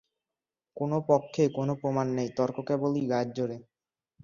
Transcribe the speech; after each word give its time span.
কোনো 0.77 0.97
পক্ষে 1.09 1.43
কোনো 1.57 1.73
প্রমাণ 1.81 2.07
নাই, 2.17 2.27
তর্ক 2.37 2.57
কেবলই 2.67 3.03
গায়ের 3.11 3.29
জোরে। 3.35 3.57